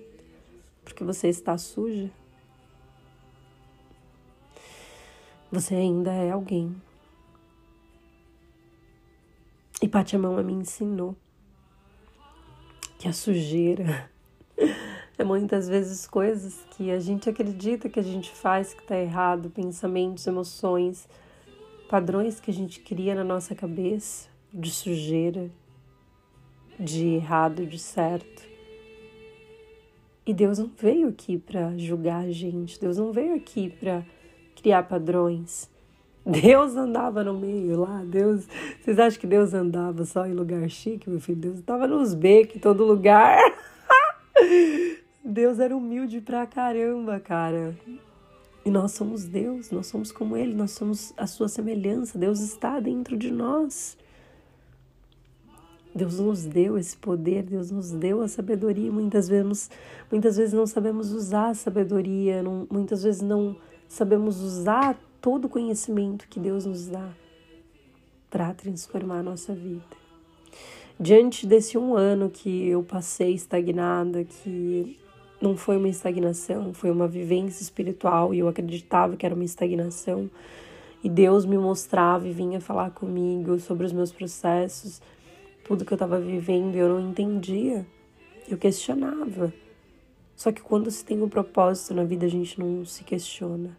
[0.84, 2.10] porque você está suja?
[5.52, 6.74] Você ainda é alguém.
[9.80, 11.14] E Pachamama me ensinou
[12.98, 14.10] que a sujeira
[15.18, 19.50] é muitas vezes coisas que a gente acredita que a gente faz que está errado,
[19.50, 21.06] pensamentos, emoções,
[21.90, 25.50] padrões que a gente cria na nossa cabeça de sujeira,
[26.80, 28.44] de errado, de certo.
[30.26, 34.02] E Deus não veio aqui para julgar a gente, Deus não veio aqui para
[34.56, 35.70] criar padrões.
[36.26, 38.48] Deus andava no meio lá, Deus.
[38.82, 41.38] Vocês acham que Deus andava só em lugar chique, meu filho?
[41.38, 43.38] Deus estava nos becos, em todo lugar.
[45.24, 47.76] Deus era humilde pra caramba, cara.
[48.64, 52.18] E nós somos Deus, nós somos como Ele, nós somos a Sua semelhança.
[52.18, 53.96] Deus está dentro de nós.
[55.94, 58.90] Deus nos deu esse poder, Deus nos deu a sabedoria.
[58.90, 59.70] Muitas vezes,
[60.10, 63.56] muitas vezes não sabemos usar a sabedoria, não, muitas vezes não
[63.88, 67.10] sabemos usar todo o conhecimento que Deus nos dá
[68.30, 69.82] para transformar a nossa vida.
[71.00, 74.96] Diante desse um ano que eu passei estagnada, que
[75.42, 80.30] não foi uma estagnação, foi uma vivência espiritual e eu acreditava que era uma estagnação,
[81.02, 85.02] e Deus me mostrava e vinha falar comigo sobre os meus processos
[85.64, 87.84] tudo que eu estava vivendo e eu não entendia.
[88.48, 89.52] Eu questionava.
[90.36, 93.76] Só que quando se tem um propósito na vida, a gente não se questiona.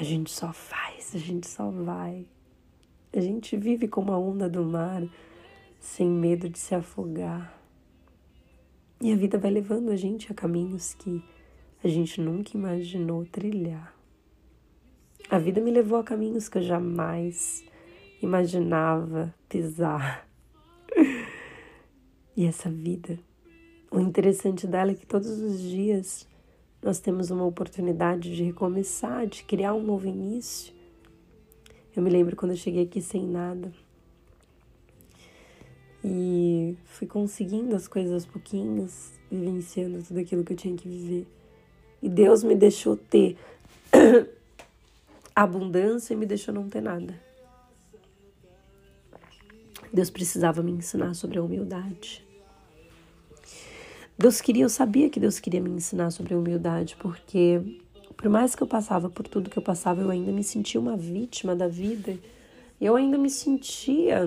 [0.00, 2.26] A gente só faz, a gente só vai.
[3.12, 5.06] A gente vive como a onda do mar,
[5.78, 7.54] sem medo de se afogar.
[8.98, 11.22] E a vida vai levando a gente a caminhos que
[11.84, 13.94] a gente nunca imaginou trilhar.
[15.28, 17.62] A vida me levou a caminhos que eu jamais
[18.22, 20.26] imaginava pisar.
[22.36, 23.18] E essa vida,
[23.90, 26.26] o interessante dela é que todos os dias
[26.82, 30.72] nós temos uma oportunidade de recomeçar, de criar um novo início.
[31.94, 33.72] Eu me lembro quando eu cheguei aqui sem nada
[36.02, 41.26] e fui conseguindo as coisas aos pouquinhos, vivenciando tudo aquilo que eu tinha que viver.
[42.02, 43.36] E Deus me deixou ter
[45.36, 47.20] abundância e me deixou não ter nada.
[49.92, 52.24] Deus precisava me ensinar sobre a humildade.
[54.20, 57.80] Deus queria, eu sabia que Deus queria me ensinar sobre humildade, porque
[58.18, 60.94] por mais que eu passava por tudo que eu passava, eu ainda me sentia uma
[60.94, 62.18] vítima da vida.
[62.78, 64.18] Eu ainda me sentia.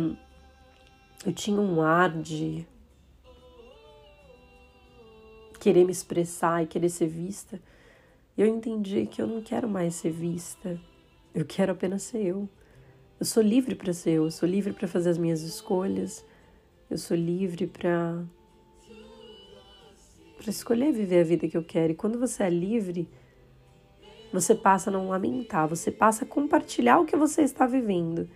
[1.23, 2.65] Eu tinha um ar de
[5.59, 7.61] querer me expressar e querer ser vista.
[8.35, 10.75] E eu entendi que eu não quero mais ser vista.
[11.35, 12.49] Eu quero apenas ser eu.
[13.19, 16.25] Eu sou livre para ser eu, eu sou livre para fazer as minhas escolhas.
[16.89, 18.23] Eu sou livre para
[20.43, 21.93] para escolher viver a vida que eu quero.
[21.93, 23.07] E quando você é livre,
[24.31, 28.29] você passa a não lamentar, você passa a compartilhar o que você está vivendo,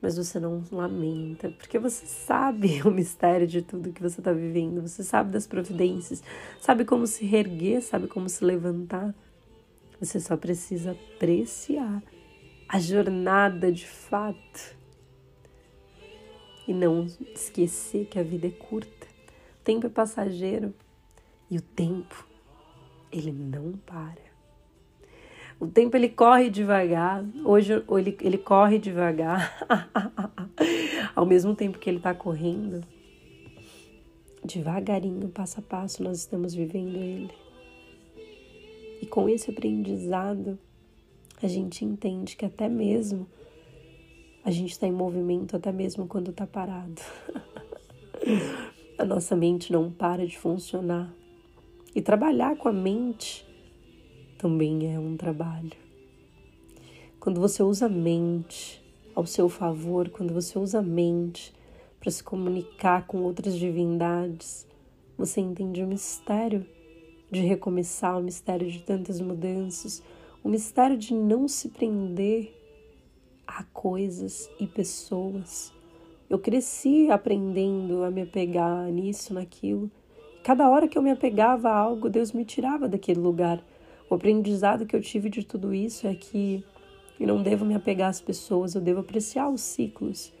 [0.00, 4.80] mas você não lamenta, porque você sabe o mistério de tudo que você está vivendo,
[4.80, 6.22] você sabe das providências,
[6.58, 9.14] sabe como se reerguer, sabe como se levantar.
[10.00, 12.02] Você só precisa apreciar
[12.66, 14.74] a jornada de fato
[16.66, 19.06] e não esquecer que a vida é curta.
[19.60, 20.72] O tempo é passageiro.
[21.50, 22.26] E o tempo,
[23.10, 24.30] ele não para.
[25.58, 27.24] O tempo ele corre devagar.
[27.44, 29.66] Hoje ele, ele corre devagar.
[31.14, 32.82] Ao mesmo tempo que ele está correndo,
[34.44, 37.32] devagarinho, passo a passo, nós estamos vivendo ele.
[39.02, 40.58] E com esse aprendizado,
[41.42, 43.26] a gente entende que até mesmo
[44.44, 47.02] a gente está em movimento, até mesmo quando está parado.
[48.96, 51.19] a nossa mente não para de funcionar.
[51.94, 53.44] E trabalhar com a mente
[54.38, 55.72] também é um trabalho.
[57.18, 58.80] Quando você usa a mente
[59.14, 61.52] ao seu favor, quando você usa a mente
[61.98, 64.66] para se comunicar com outras divindades,
[65.18, 66.64] você entende o mistério
[67.30, 70.02] de recomeçar, o mistério de tantas mudanças,
[70.42, 72.56] o mistério de não se prender
[73.46, 75.72] a coisas e pessoas.
[76.28, 79.90] Eu cresci aprendendo a me apegar nisso, naquilo.
[80.42, 83.62] Cada hora que eu me apegava a algo, Deus me tirava daquele lugar.
[84.08, 86.64] O aprendizado que eu tive de tudo isso é que
[87.18, 90.32] eu não devo me apegar às pessoas, eu devo apreciar os ciclos.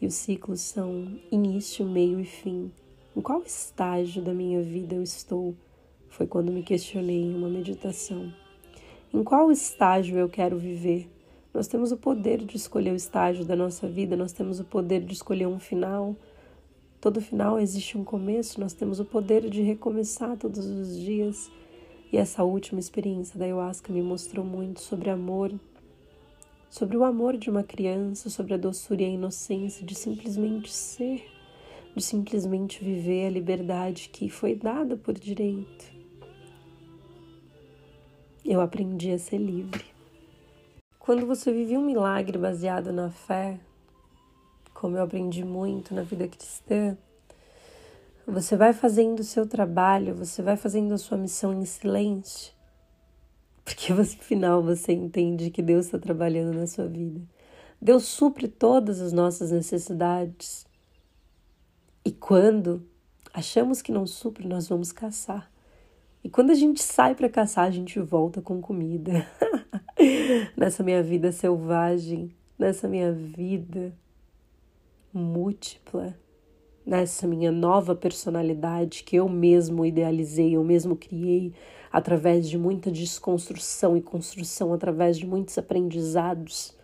[0.00, 2.70] E os ciclos são início, meio e fim.
[3.16, 5.54] Em qual estágio da minha vida eu estou?
[6.08, 8.32] Foi quando me questionei em uma meditação.
[9.12, 11.10] Em qual estágio eu quero viver?
[11.52, 15.00] Nós temos o poder de escolher o estágio da nossa vida, nós temos o poder
[15.00, 16.14] de escolher um final.
[17.00, 21.50] Todo final existe um começo, nós temos o poder de recomeçar todos os dias.
[22.12, 25.50] E essa última experiência da ayahuasca me mostrou muito sobre amor,
[26.68, 31.24] sobre o amor de uma criança, sobre a doçura e a inocência de simplesmente ser,
[31.96, 35.90] de simplesmente viver a liberdade que foi dada por direito.
[38.44, 39.84] Eu aprendi a ser livre.
[40.98, 43.58] Quando você vive um milagre baseado na fé,
[44.80, 46.96] como eu aprendi muito na vida cristã,
[48.26, 52.54] você vai fazendo o seu trabalho, você vai fazendo a sua missão em silêncio,
[53.62, 57.20] porque no final você entende que Deus está trabalhando na sua vida.
[57.78, 60.66] Deus supre todas as nossas necessidades.
[62.02, 62.82] E quando
[63.34, 65.52] achamos que não supre, nós vamos caçar.
[66.24, 69.26] E quando a gente sai para caçar, a gente volta com comida.
[70.56, 73.92] nessa minha vida selvagem, nessa minha vida
[75.12, 76.16] múltipla,
[76.84, 81.52] nessa minha nova personalidade que eu mesmo idealizei, eu mesmo criei
[81.92, 86.76] através de muita desconstrução e construção, através de muitos aprendizados.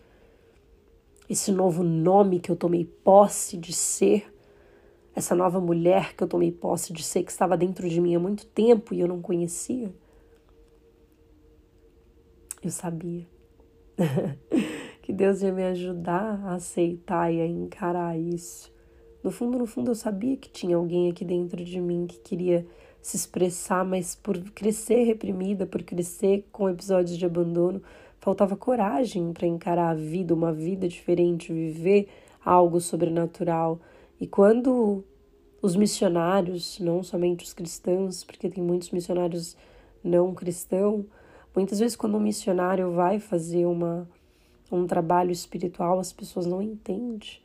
[1.29, 4.31] Esse novo nome que eu tomei posse de ser
[5.17, 8.19] essa nova mulher que eu tomei posse de ser, que estava dentro de mim há
[8.19, 9.91] muito tempo e eu não conhecia.
[12.61, 13.25] Eu sabia
[15.07, 18.69] que Deus ia me ajudar a aceitar e a encarar isso.
[19.23, 22.67] No fundo, no fundo, eu sabia que tinha alguém aqui dentro de mim que queria
[23.01, 27.81] se expressar, mas por crescer reprimida, por crescer com episódios de abandono,
[28.19, 32.09] faltava coragem para encarar a vida, uma vida diferente, viver
[32.43, 33.79] algo sobrenatural.
[34.19, 35.05] E quando
[35.61, 39.55] os missionários, não somente os cristãos, porque tem muitos missionários
[40.03, 41.05] não cristãos,
[41.55, 44.05] muitas vezes quando um missionário vai fazer uma,
[44.75, 47.39] um trabalho espiritual, as pessoas não entendem.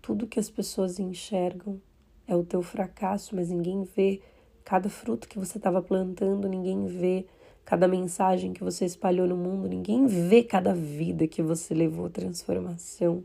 [0.00, 1.80] Tudo que as pessoas enxergam
[2.26, 4.20] é o teu fracasso, mas ninguém vê
[4.64, 7.26] cada fruto que você estava plantando, ninguém vê
[7.64, 13.24] cada mensagem que você espalhou no mundo, ninguém vê cada vida que você levou transformação.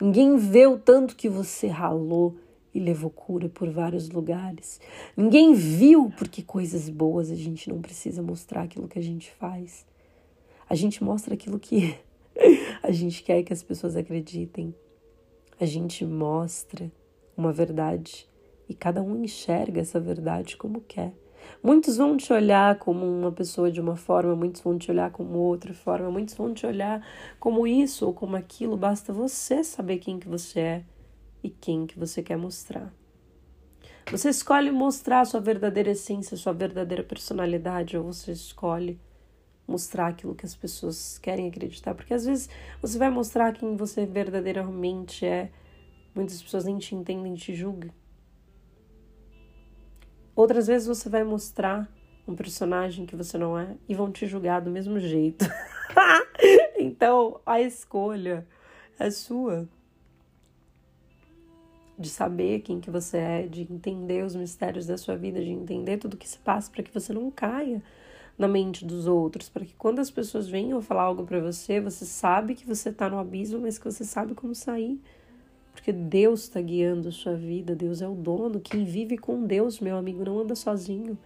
[0.00, 2.36] Ninguém vê o tanto que você ralou
[2.72, 4.80] e levou cura por vários lugares.
[5.16, 9.84] Ninguém viu porque coisas boas a gente não precisa mostrar aquilo que a gente faz.
[10.68, 11.98] A gente mostra aquilo que
[12.82, 14.74] a gente quer que as pessoas acreditem.
[15.60, 16.90] A gente mostra
[17.36, 18.28] uma verdade
[18.68, 21.12] e cada um enxerga essa verdade como quer.
[21.62, 25.38] Muitos vão te olhar como uma pessoa de uma forma, muitos vão te olhar como
[25.38, 27.06] outra forma, muitos vão te olhar
[27.38, 28.76] como isso ou como aquilo.
[28.76, 30.84] Basta você saber quem que você é
[31.42, 32.92] e quem que você quer mostrar.
[34.10, 38.98] Você escolhe mostrar a sua verdadeira essência, a sua verdadeira personalidade, ou você escolhe
[39.70, 42.50] mostrar aquilo que as pessoas querem acreditar, porque às vezes
[42.82, 45.50] você vai mostrar quem você verdadeiramente é,
[46.14, 47.90] muitas pessoas nem te entendem, te julgam.
[50.34, 51.88] Outras vezes você vai mostrar
[52.26, 55.44] um personagem que você não é e vão te julgar do mesmo jeito.
[56.78, 58.46] então, a escolha
[58.98, 59.68] é sua.
[61.98, 65.98] De saber quem que você é, de entender os mistérios da sua vida, de entender
[65.98, 67.82] tudo que se passa para que você não caia
[68.40, 72.06] na mente dos outros, para que quando as pessoas venham falar algo para você, você
[72.06, 74.98] sabe que você está no abismo, mas que você sabe como sair.
[75.74, 78.58] Porque Deus está guiando a sua vida, Deus é o dono.
[78.58, 81.18] Quem vive com Deus, meu amigo, não anda sozinho.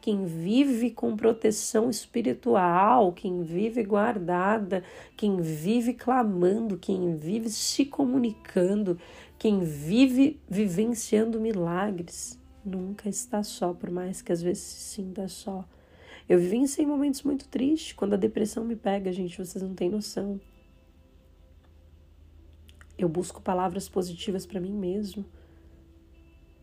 [0.00, 4.84] Quem vive com proteção espiritual, quem vive guardada,
[5.16, 8.96] quem vive clamando, quem vive se comunicando,
[9.36, 15.64] quem vive vivenciando milagres, nunca está só, por mais que às vezes se sinta só.
[16.30, 20.40] Eu vivenciei momentos muito tristes, quando a depressão me pega, gente, vocês não têm noção.
[22.96, 25.24] Eu busco palavras positivas para mim mesmo.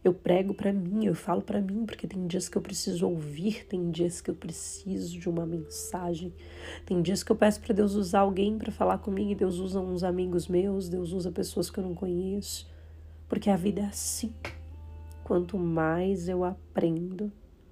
[0.02, 3.66] Eu prego para mim, eu falo para mim, porque tem dias que eu preciso ouvir,
[3.68, 6.34] tem dias que eu preciso de uma mensagem,
[6.86, 9.82] tem dias que eu peço para Deus usar alguém para falar comigo e Deus usa
[9.82, 12.72] uns amigos meus, Deus usa pessoas que eu não conheço,
[13.28, 14.34] porque a vida é assim.
[15.26, 17.30] Quanto mais eu aprendo,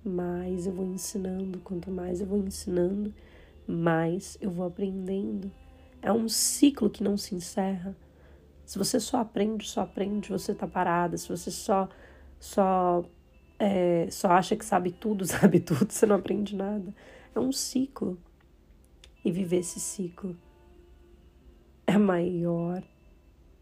[0.08, 3.14] mais eu vou ensinando, quanto mais eu vou ensinando,
[3.68, 5.52] mais eu vou aprendendo.
[6.02, 7.96] É um ciclo que não se encerra.
[8.66, 11.18] Se você só aprende, só aprende, você tá parada.
[11.18, 11.90] Se você só
[12.40, 13.04] só
[13.58, 16.94] é, só acha que sabe tudo, sabe tudo, você não aprende nada.
[17.34, 18.18] É um ciclo.
[19.24, 20.38] E viver esse ciclo
[21.88, 22.84] é a maior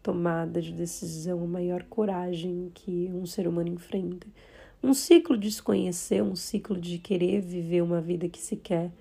[0.02, 4.28] tomada de decisão, a maior coragem que um ser humano enfrenta.
[4.84, 8.92] Um ciclo de se conhecer, um ciclo de querer viver uma vida que se quer.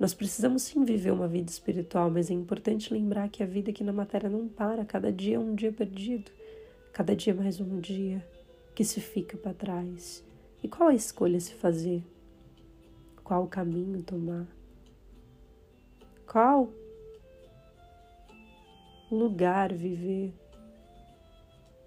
[0.00, 3.84] Nós precisamos sim viver uma vida espiritual, mas é importante lembrar que a vida aqui
[3.84, 4.84] na matéria não para.
[4.84, 6.32] Cada dia é um dia perdido,
[6.92, 8.26] cada dia é mais um dia
[8.74, 10.24] que se fica para trás.
[10.60, 12.02] E qual a escolha se fazer?
[13.22, 14.48] Qual o caminho tomar?
[16.26, 16.68] Qual
[19.08, 20.34] lugar viver?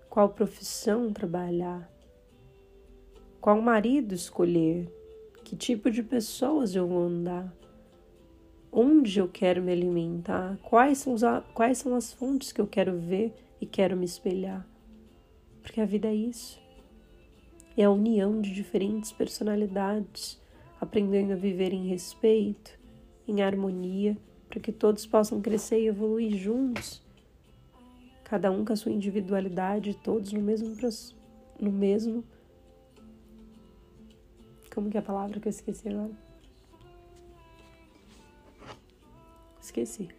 [0.10, 1.93] Qual profissão trabalhar?
[3.44, 4.88] Qual marido escolher?
[5.44, 7.54] Que tipo de pessoas eu vou andar?
[8.72, 10.58] Onde eu quero me alimentar?
[10.64, 11.24] Quais são, os,
[11.54, 14.66] quais são as fontes que eu quero ver e quero me espelhar?
[15.62, 16.58] Porque a vida é isso
[17.76, 20.40] é a união de diferentes personalidades,
[20.80, 22.80] aprendendo a viver em respeito,
[23.28, 24.18] em harmonia,
[24.48, 27.04] para que todos possam crescer e evoluir juntos,
[28.24, 30.74] cada um com a sua individualidade, todos no mesmo
[31.60, 32.24] no mesmo
[34.74, 36.12] como que é a palavra que eu esqueci agora?
[39.62, 40.10] Esqueci.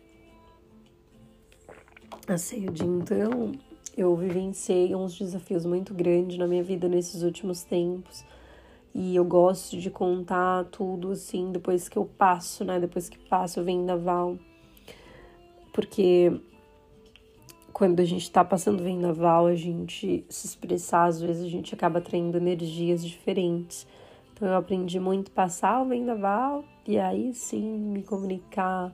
[2.26, 3.52] A ceia de então
[3.96, 8.24] eu vivenciei uns desafios muito grandes na minha vida nesses últimos tempos.
[8.94, 12.78] E eu gosto de contar tudo assim depois que eu passo, né?
[12.78, 14.38] Depois que passo o vendaval.
[15.72, 16.40] Porque
[17.72, 21.98] quando a gente tá passando vendaval, a gente se expressar, às vezes a gente acaba
[21.98, 23.84] atraindo energias diferentes.
[24.34, 28.92] Então eu aprendi muito passar o vendaval e aí sim me comunicar,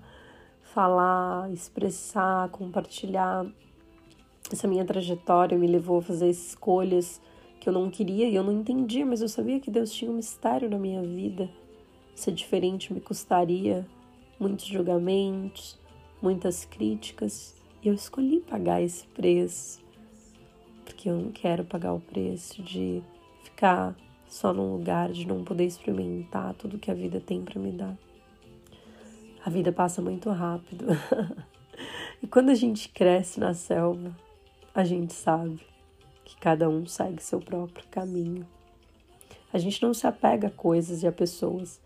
[0.63, 3.47] falar, expressar, compartilhar
[4.53, 7.21] essa minha trajetória me levou a fazer escolhas
[7.61, 10.15] que eu não queria e eu não entendia, mas eu sabia que Deus tinha um
[10.15, 11.49] mistério na minha vida.
[12.15, 13.87] Ser diferente me custaria
[14.39, 15.79] muitos julgamentos,
[16.21, 19.81] muitas críticas, e eu escolhi pagar esse preço,
[20.85, 23.03] porque eu não quero pagar o preço de
[23.45, 23.95] ficar
[24.31, 27.99] só num lugar de não poder experimentar tudo que a vida tem para me dar.
[29.45, 30.87] A vida passa muito rápido.
[32.23, 34.17] e quando a gente cresce na selva,
[34.73, 35.61] a gente sabe
[36.25, 38.47] que cada um segue seu próprio caminho.
[39.53, 41.81] A gente não se apega a coisas e a pessoas.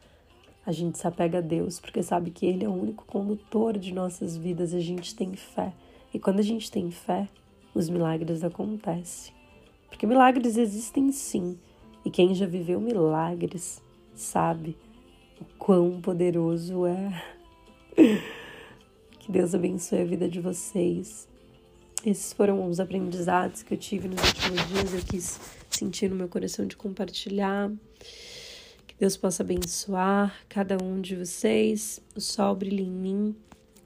[0.67, 3.95] A gente se apega a Deus porque sabe que Ele é o único condutor de
[3.95, 4.75] nossas vidas.
[4.75, 5.73] A gente tem fé.
[6.13, 7.27] E quando a gente tem fé,
[7.75, 9.33] os milagres acontecem.
[9.89, 11.59] Porque milagres existem sim.
[12.05, 13.83] E quem já viveu milagres
[14.15, 14.77] sabe
[15.41, 17.23] o quão poderoso é.
[19.19, 21.27] Que Deus abençoe a vida de vocês.
[22.05, 24.93] Esses foram os aprendizados que eu tive nos últimos dias.
[24.93, 25.41] Eu quis
[25.71, 27.73] sentir no meu coração de compartilhar.
[28.87, 32.03] Que Deus possa abençoar cada um de vocês.
[32.15, 33.35] O sol brilha em mim,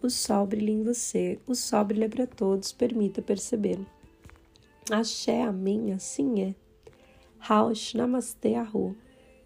[0.03, 2.73] o sol brilha em você, o sol brilha para todos.
[2.73, 3.79] Permita perceber.
[4.91, 6.68] Axé, amém, assim é.
[7.39, 8.97] Raush, namastê, arro.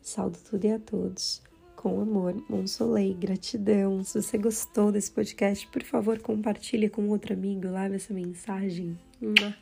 [0.01, 1.43] Saldo tudo e a todos
[1.83, 4.05] com amor, Monsolei, gratidão.
[4.05, 8.97] Se você gostou desse podcast, por favor, compartilhe com outro amigo, leve essa mensagem.
[9.21, 9.53] Mua.